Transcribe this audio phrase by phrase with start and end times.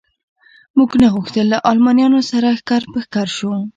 [0.77, 3.51] موږ نه غوښتل له المانیانو سره ښکر په ښکر شو.